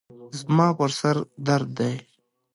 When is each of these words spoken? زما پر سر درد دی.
زما 0.39 0.67
پر 0.77 0.89
سر 0.99 1.17
درد 1.47 1.69
دی. 1.77 1.93